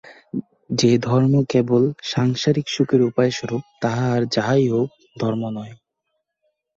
যে 0.71 0.91
ধর্ম 0.99 1.33
কেবল 1.49 1.83
সাংসারিক 2.03 2.67
সুখের 2.67 3.01
উপায়স্বরূপ, 3.01 3.63
তাহা 3.81 4.05
আর 4.15 4.21
যাহাই 4.31 4.65
হউক, 4.67 4.89
ধর্ম 5.17 5.43
নয়। 5.49 5.73